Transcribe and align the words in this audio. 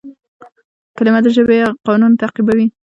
کلیمه 0.97 1.19
د 1.23 1.27
ژبي 1.35 1.57
قانون 1.87 2.11
تعقیبوي. 2.21 2.67